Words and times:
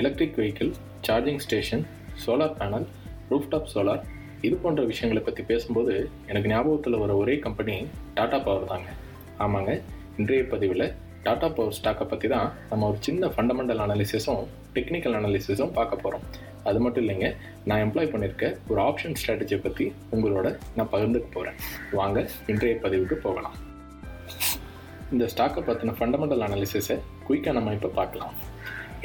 Electric 0.00 0.36
vehicle 0.38 0.72
charging 1.06 1.40
station 1.44 1.84
solar 2.24 2.56
panel 2.58 2.86
rooftop 3.30 3.70
solar 3.74 4.02
இது 4.46 4.56
போன்ற 4.56 4.82
விஷயங்களை 4.84 5.22
பற்றி 5.24 5.42
பேசும்போது 5.42 5.92
எனக்கு 6.26 6.48
ஞாபகத்தில் 6.48 7.00
வர 7.02 7.16
ஒரே 7.16 7.38
கம்பெனி 7.38 7.74
டாடா 8.14 8.38
பவர் 8.38 8.70
தாங்க. 8.72 8.88
ஆமாங்க 9.38 9.72
இன்றைய 10.16 10.44
பதிவில் 10.52 10.86
டாடா 11.22 11.48
பவர் 11.48 11.76
ஸ்டாக்கை 11.78 12.06
பற்றி 12.06 12.28
தான் 12.28 12.48
நம்ம 12.70 12.88
ஒரு 12.88 12.98
சின்ன 13.00 13.26
ஃபண்டமெண்டல் 13.26 13.82
அனாலிசிஸும் 13.84 14.42
டெக்னிக்கல் 14.76 15.16
அனாலிசிஸும் 15.18 15.74
பார்க்க 15.78 15.96
போகிறோம் 15.96 16.24
அது 16.68 16.80
மட்டும் 16.80 17.02
இல்லைங்க 17.04 17.28
நான் 17.64 17.82
எம்ப்ளாய் 17.84 18.10
பண்ணியிருக்க 18.12 18.46
ஒரு 18.68 18.80
ஆப்ஷன் 18.82 19.16
ஸ்ட்ராட்டஜியை 19.20 19.60
பற்றி 19.62 19.86
உங்களோட 20.14 20.48
நான் 20.76 20.90
பகிர்ந்துக்க 20.94 21.28
போகிறேன் 21.32 21.58
வாங்க 21.92 22.18
இன்றைய 22.46 22.74
பதிவுக்கு 22.84 23.18
போகலாம். 23.26 23.56
இந்த 25.12 25.24
ஸ்டாக்கை 25.32 25.62
பற்றின 25.68 25.94
ஃபண்டமெண்டல் 25.98 26.44
அனாலிசிஸை 26.48 26.96
குயிக்காக 27.28 27.56
நம்ம 27.58 27.72
இப்போ 27.72 27.90
பார்க்கலாம். 28.00 28.34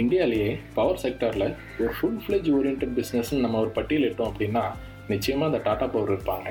இந்தியாவிலேயே 0.02 0.50
பவர் 0.78 1.00
செக்டரில் 1.04 1.46
ஒரு 1.82 1.92
ஃபுல் 1.98 2.20
ஃப்ளெஜ் 2.24 2.50
ஓரியன்ட் 2.58 2.84
பிஸ்னஸ்ன்னு 2.98 3.44
நம்ம 3.46 3.60
ஒரு 3.60 3.72
பட்டியலிட்டோம் 3.78 4.30
அப்படின்னா 4.32 4.64
நிச்சயமாக 5.08 5.50
அந்த 5.50 5.60
டாடா 5.68 5.86
பவர் 5.94 6.12
இருப்பாங்க. 6.14 6.48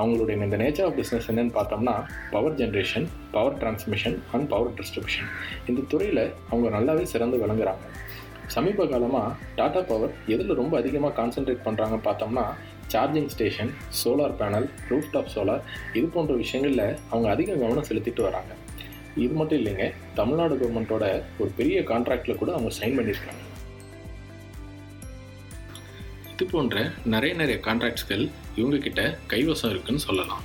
அவங்களுடைய 0.00 0.44
இந்த 0.46 0.56
நேச்சர் 0.62 0.86
ஆஃப் 0.88 0.96
பிஸ்னஸ் 1.00 1.28
என்னென்னு 1.30 1.54
பார்த்தோம்னா 1.56 1.94
power 2.30 2.56
generation 2.60 3.06
power 3.30 3.58
transmission 3.58 4.16
and 4.32 4.48
power 4.48 4.72
distribution 4.78 5.30
இந்த 5.68 5.80
துறையில் 5.92 6.24
அவங்க 6.50 6.68
நல்லாவே 6.76 7.02
சிறந்து 7.12 7.38
விளங்குறாங்க. 7.44 7.84
சமீப 8.54 8.86
காலமாக 8.86 9.28
டாடா 9.58 9.80
பவர் 9.90 10.14
எதில் 10.26 10.58
ரொம்ப 10.62 10.74
அதிகமாக 10.78 11.14
கான்சென்ட்ரேட் 11.20 11.64
பண்ணுறாங்க 11.66 11.98
பார்த்தோம்னா 12.08 12.46
charging 12.92 13.30
station 13.34 13.72
solar 14.00 14.36
panel 14.40 14.68
rooftop 14.90 15.32
solar 15.34 15.64
இது 15.98 16.06
போன்ற 16.06 16.34
விஷயங்களில் 16.34 16.86
அவங்க 17.10 17.28
அதிக 17.30 17.56
கவனம் 17.62 17.88
செலுத்திட்டு 17.90 18.22
வராங்க. 18.22 18.52
இது 19.22 19.32
மட்டும் 19.38 19.58
இல்லைங்க 19.60 19.84
தமிழ்நாடு 20.18 20.54
கவர்மெண்ட்டோட 20.60 21.06
ஒரு 21.40 21.50
பெரிய 21.58 21.80
கான்ட்ராக்டில் 21.90 22.40
கூட 22.40 22.50
அவங்க 22.56 22.70
சைன் 22.78 22.96
பண்ணியிருக்காங்க. 22.98 23.42
இது 26.32 26.46
போன்ற 26.52 26.78
நிறைய 27.12 27.32
நிறைய 27.40 27.58
கான்ட்ராக்ட்ஸ்கள் 27.66 28.24
இவங்கக்கிட்ட 28.60 29.02
கைவசம் 29.32 29.72
இருக்குன்னு 29.74 30.06
சொல்லலாம். 30.08 30.42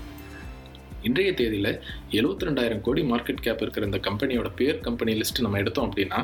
இன்றைய 1.08 1.32
தேதியில் 1.40 1.72
எழுபத்தி 2.18 2.48
ரெண்டாயிரம் 2.48 2.84
கோடி 2.88 3.02
மார்க்கெட் 3.12 3.44
கேப் 3.46 3.62
இருக்கிற 3.66 3.86
இந்த 3.90 4.00
கம்பெனியோட 4.08 4.50
பேர் 4.60 4.80
கம்பெனி 4.88 5.14
லிஸ்ட் 5.20 5.44
நம்ம 5.46 5.60
எடுத்தோம் 5.64 5.88
அப்படின்னா 5.90 6.20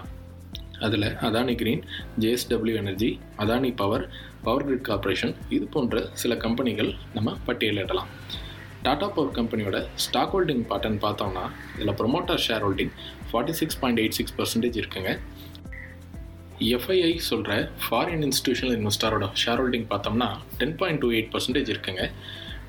அதில் 0.85 1.09
Adani 1.27 1.53
green 1.61 1.83
JSW 2.23 2.75
energy 2.81 3.09
Adani 3.43 3.69
power 3.81 4.05
power 4.45 4.65
grid 4.67 4.87
corporation 4.89 5.35
இது 5.57 5.65
போன்ற 5.75 6.01
சில 6.23 6.35
கம்பெனிகள் 6.45 6.91
நம்ம 7.13 7.37
பட்டியலிடலாம். 7.47 8.09
டாடா 8.85 9.07
பவர் 9.13 9.35
கம்பெனியோட 9.37 9.77
ஸ்டாக் 10.03 10.33
ஹோல்டிங் 10.33 10.63
பார்ட்டன் 10.69 10.97
பார்த்தோம்னா 11.03 11.43
இதில் 11.75 11.95
promoter 11.99 12.41
share 12.45 12.63
holding 12.65 12.91
forty 13.29 13.53
six 13.59 13.77
point 13.81 13.99
eight 14.01 14.15
six 14.17 14.35
percentage 14.39 14.77
இருக்குங்க 14.81 15.11
எஃப்ஐஐ 16.75 17.13
சொல்கிற 17.29 17.53
ஃபாரின் 17.85 18.23
இன்ஸ்டியூஷனல் 18.27 18.75
இன்வெஸ்டரோட 18.79 19.27
ஷேர் 19.43 19.61
ஹோல்டிங் 19.61 19.87
பார்த்தோம்னா 19.93 20.29
ten 20.59 20.75
point 20.81 21.01
two 21.03 21.09
eight 21.17 21.31
percentage 21.33 21.71
இருக்குங்க. 21.73 22.03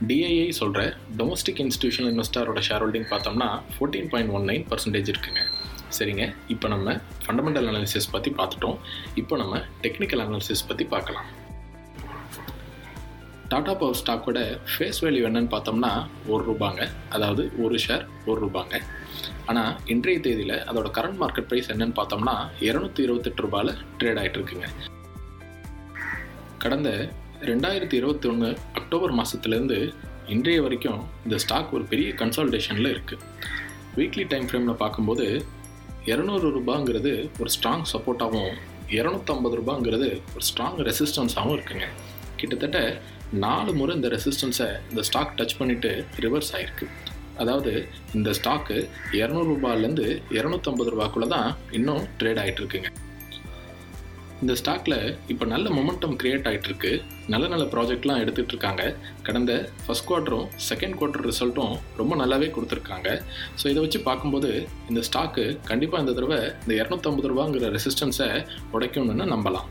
டிஐஐ 0.09 0.48
சொல்கிற 0.61 0.81
டொமஸ்டிக் 1.20 1.62
இன்ஸ்டியூஷனல் 1.64 2.11
இன்வெஸ்டரோட 2.14 2.62
ஷேர் 2.69 2.84
ஹோல்டிங் 2.84 3.09
பார்த்தோம்னா 3.12 3.48
fourteen 3.75 4.11
point 4.12 4.33
one 4.39 4.47
nine 4.50 4.67
percentage 4.70 5.11
இருக்குங்க. 5.14 5.42
சரிங்க 5.98 6.25
இப்போ 6.55 6.69
நம்ம 6.75 6.97
ஃபண்டமெண்டல் 7.25 7.69
அனாலிசிஸ் 7.72 8.12
பற்றி 8.14 8.33
பார்த்துட்டோம். 8.41 8.78
இப்போ 9.22 9.37
நம்ம 9.42 9.61
டெக்னிக்கல் 9.84 10.25
அனாலிசிஸ் 10.27 10.69
பற்றி 10.70 10.87
பார்க்கலாம். 10.94 11.28
டாடா 13.50 13.72
பவர் 13.80 13.98
ஸ்டாக்கோட 13.98 14.39
ஃபேஸ் 14.70 14.98
வேல்யூ 15.05 15.25
என்னன்னு 15.28 15.50
பார்த்தோம்னா 15.52 15.91
ஒரு 16.33 16.42
ரூபாங்க. 16.50 16.80
அதாவது 17.16 17.42
ஒரு 17.64 17.77
ஷேர் 17.84 18.05
ஒரு 18.30 18.38
ரூபாங்க. 18.44 18.75
ஆனால் 19.50 19.72
இன்றைய 19.92 20.19
தேதியில் 20.25 20.56
அதோட 20.70 20.88
கரண்ட் 20.97 21.19
மார்க்கெட் 21.22 21.48
ப்ரைஸ் 21.50 21.70
என்னன்னு 21.75 21.97
பார்த்தோம்னா 21.98 22.34
இரநூத்தி 22.69 23.03
இருபத்தெட்டு 23.06 23.44
ரூபாயில் 23.47 23.72
ட்ரேட் 23.98 24.20
ஆகிட்டு 24.22 24.38
இருக்குங்க. 24.41 24.69
கடந்த 26.65 26.91
ரெண்டாயிரத்தி 27.50 27.97
இருபத்தி 28.00 28.28
ஒன்று 28.32 28.48
அக்டோபர் 28.81 29.15
மாதத்துலேருந்து 29.20 29.78
இன்றைய 30.34 30.60
வரைக்கும் 30.66 31.00
இந்த 31.25 31.38
ஸ்டாக் 31.44 31.75
ஒரு 31.78 31.84
பெரிய 31.93 32.09
கன்சால்டேஷனில் 32.22 32.93
இருக்குது 32.94 33.25
வீக்லி 33.99 34.25
டைம் 34.32 34.49
ஃப்ரேமில் 34.49 34.81
பார்க்கும்போது 34.84 35.26
இரநூறு 36.12 36.49
ரூபாங்கிறது 36.56 37.12
ஒரு 37.41 37.50
ஸ்ட்ராங் 37.56 37.87
சப்போர்ட்டாகவும் 37.93 38.56
இரநூத்தம்பது 38.99 39.56
ரூபாங்கிறது 39.60 40.09
ஒரு 40.34 40.44
ஸ்ட்ராங் 40.49 40.81
ரெசிஸ்டன்ஸாகவும் 40.88 41.56
இருக்குங்க. 41.59 41.87
கிட்டத்தட்ட 42.41 42.81
நாலு 43.32 43.72
முறை 43.72 43.94
இந்த 43.94 44.09
ரெசிஸ்டன்ஸை 44.09 44.69
இந்த 44.91 45.03
ஸ்டாக் 45.03 45.37
டச் 45.38 45.59
பண்ணிவிட்டு 45.59 46.04
ரிவர்ஸ் 46.25 46.53
ஆகிருக்கு 46.54 46.87
அதாவது 47.38 47.88
இந்த 48.14 48.31
ஸ்டாக்கு 48.38 48.88
இரநூறுபாலேருந்து 49.12 50.22
இரநூத்தம்பது 50.31 50.92
ரூபாக்குள்ளே 50.94 51.28
தான் 51.28 51.56
இன்னும் 51.72 52.04
ட்ரேட் 52.20 52.41
ஆகிட்டுருக்குங்க 52.42 52.91
இந்த 54.42 54.54
ஸ்டாக்கில் 54.60 55.16
இப்போ 55.28 55.44
நல்ல 55.53 55.70
மொமெண்டம் 55.70 56.16
க்ரியேட் 56.20 56.48
ஆகிட்டுருக்கு 56.48 56.91
நல்ல 57.28 57.44
நல்ல 57.48 57.64
ப்ராஜெக்ட்லாம் 57.75 58.20
எடுத்துகிட்டு 58.22 58.53
இருக்காங்க. 58.54 58.82
கடந்த 59.22 59.70
ஃபஸ்ட் 59.84 60.06
குவார்ட்டரும் 60.08 60.48
செகண்ட் 60.69 60.97
குவார்ட்டர் 60.98 61.26
ரிசல்ட்டும் 61.31 61.75
ரொம்ப 61.97 62.16
நல்லாவே 62.22 62.48
கொடுத்துருக்காங்க. 62.56 63.08
ஸோ 63.60 63.64
இதை 63.72 63.82
வச்சு 63.84 64.00
பார்க்கும்போது 64.00 64.69
இந்த 64.88 65.03
ஸ்டாக்கு 65.08 65.58
கண்டிப்பாக 65.70 66.03
இந்த 66.04 66.14
தடவை 66.19 66.41
இந்த 66.62 66.75
இரநூத்தம்பது 66.81 67.31
ரூபாங்கிற 67.34 67.70
ரெசிஸ்டன்ஸை 67.78 68.28
உடைக்கணும்னு 68.72 69.26
நம்பலாம். 69.34 69.69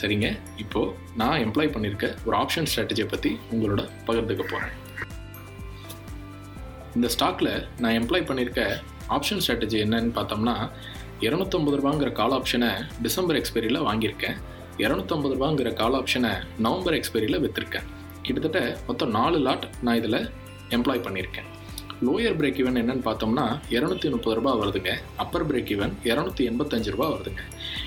சரிங்க. 0.00 0.28
இப்போது 0.56 0.92
நான் 1.16 1.38
எம்ப்ளாய் 1.38 1.72
பண்ணியிருக்க 1.74 2.14
ஒரு 2.24 2.36
ஆப்ஷன் 2.36 2.68
ஸ்ட்ராட்டஜியை 2.70 3.08
பற்றி 3.08 3.38
உங்களோட 3.52 3.82
பகிர்ந்துக்க 4.06 4.44
போகிறேன் 4.52 4.74
இந்த 6.94 7.08
ஸ்டாக்கில் 7.08 7.52
நான் 7.78 7.96
எம்ப்ளாய் 8.00 8.28
பண்ணியிருக்க 8.28 8.62
ஆப்ஷன் 9.08 9.42
ஸ்ட்ராட்டஜி 9.46 9.78
என்னன்னு 9.84 10.12
பார்த்தோம்னா 10.18 10.54
இரநூத்தம்பது 11.20 11.76
ரூபாங்கிற 11.80 12.12
கால் 12.12 12.32
ஆப்ஷனை 12.32 12.70
டிசம்பர் 13.02 13.36
எக்ஸ்பைரியில் 13.36 13.86
வாங்கியிருக்கேன். 13.88 14.36
இரநூத்தம்பது 14.78 15.34
ரூபாங்கிற 15.36 15.74
கால் 15.74 15.94
ஆப்ஷனை 15.94 16.32
நவம்பர் 16.58 16.94
எக்ஸ்பைரியில் 16.94 17.42
விற்றுருக்கேன் 17.44 17.86
கிட்டத்தட்ட 18.22 18.60
மொத்தம் 18.86 19.10
நாலு 19.10 19.38
லாட் 19.38 19.66
நான் 19.82 19.96
இதில் 19.96 20.20
எம்ப்ளாய் 20.70 21.04
பண்ணியிருக்கேன் 21.06 21.48
லோயர் 22.02 22.36
பிரேக் 22.40 22.58
ஈவன் 22.62 22.78
என்னன்னு 22.80 23.04
பார்த்தோம்னா 23.04 23.58
இரநூத்தி 23.70 24.10
முப்பது 24.10 24.36
ரூபா 24.36 24.56
வருதுங்க. 24.56 24.92
அப்பர் 25.16 25.46
பிரேக் 25.50 25.70
ஈவன் 25.74 25.92
இரநூத்தி 26.04 26.42
எண்பத்தஞ்சு 26.50 26.90
ரூபா 26.90 27.12
வருதுங்க. 27.12 27.42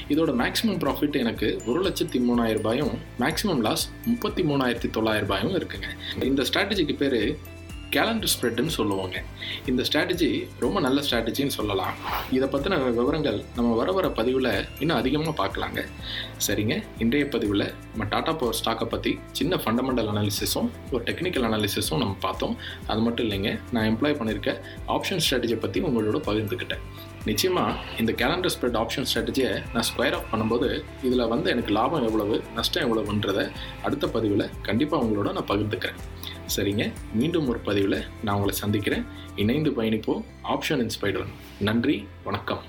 இதோட 0.09 0.31
மேக்ஸிமம் 0.41 0.79
ப்ராஃபிட் 0.83 1.11
எனக்கு 1.11 1.61
ஒரு 1.65 1.89
லட்சத்தி 1.89 2.19
மூணாயிரம் 2.29 2.53
ரூபாயும் 2.53 2.91
மேக்ஸிமம் 3.19 3.61
லாஸ் 3.61 3.89
முப்பத்தி 4.05 4.43
மூணாயிரத்தி 4.43 4.89
தொள்ளாயிரம் 4.89 5.27
ரூபாயும் 5.27 5.55
இருக்குங்க. 5.61 5.89
இந்த 6.23 6.43
ஸ்ட்ராட்டஜிக்கு 6.53 6.95
பேர் 6.95 7.37
கேலண்டர் 7.95 8.31
ஸ்ப்ரெட்டுன்னு 8.33 8.73
சொல்லுவாங்க. 8.77 9.17
இந்த 9.69 9.81
ஸ்ட்ராட்டஜி 9.87 10.29
ரொம்ப 10.63 10.77
நல்ல 10.85 10.99
ஸ்ட்ராட்டஜின்னு 11.07 11.55
சொல்லலாம். 11.57 11.93
இதை 12.37 12.47
பற்றின 12.53 12.77
விவரங்கள் 12.99 13.39
நம்ம 13.57 13.69
வர 13.79 13.89
வர 13.97 14.07
பதிவில் 14.19 14.51
இன்னும் 14.81 14.99
அதிகமாக 15.01 15.33
பார்க்கலாங்க. 15.41 15.79
சரிங்க 16.47 16.75
இன்றைய 17.03 17.25
பதிவில் 17.35 17.65
நம்ம 17.91 18.07
டாடா 18.13 18.33
பவர் 18.41 18.59
ஸ்டாக்கை 18.61 18.87
பற்றி 18.93 19.13
சின்ன 19.39 19.59
ஃபண்டமெண்டல் 19.63 20.11
அனாலிசிஸும் 20.13 20.69
ஒரு 20.93 21.03
டெக்னிக்கல் 21.09 21.47
அனாலிசிஸும் 21.49 22.01
நம்ம 22.03 22.15
பார்த்தோம். 22.27 22.55
அது 22.91 23.01
மட்டும் 23.07 23.25
இல்லைங்க 23.27 23.51
நான் 23.75 23.89
எம்ப்ளாய் 23.91 24.19
பண்ணியிருக்க 24.21 24.53
ஆப்ஷன் 24.97 25.23
ஸ்ட்ராட்டஜியை 25.25 25.59
பற்றி 25.65 25.81
உங்களோட 25.89 26.19
பகிர்ந்துக்கிட்டேன். 26.29 26.85
நிச்சயமாக 27.29 27.79
இந்த 27.99 28.11
கேலண்டர் 28.21 28.53
ஸ்ப்ரெட் 28.55 28.77
ஆப்ஷன் 28.81 29.07
ஸ்ட்ராட்டஜியை 29.09 29.51
நான் 29.73 29.87
ஸ்கொயர் 29.89 30.15
ஆஃப் 30.17 30.29
பண்ணும்போது 30.31 30.67
இதில் 31.03 31.27
வந்து 31.27 31.47
எனக்கு 31.53 31.71
லாபம் 31.71 32.05
எவ்வளவு 32.07 32.35
நஷ்டம் 32.55 32.85
எவ்வளவுன்றதை 32.85 33.45
அடுத்த 33.83 34.07
பதிவில் 34.07 34.45
கண்டிப்பாக 34.61 35.05
உங்களோட 35.05 35.31
நான் 35.31 35.49
பகிர்ந்துக்கிறேன். 35.51 35.99
சரிங்க? 36.55 36.85
மீண்டும் 37.13 37.47
ஒரு 37.47 37.59
பதிவில் 37.59 37.99
நான் 38.23 38.35
உங்களை 38.35 38.55
சந்திக்கிறேன். 38.55 39.05
இணைந்து 39.35 39.71
பயணிப்போம். 39.71 40.23
ஆப்ஷன் 40.53 40.83
இன்ஸ்பைடர் 40.85 41.29
நன்றி 41.59 41.97
வணக்கம். 42.23 42.63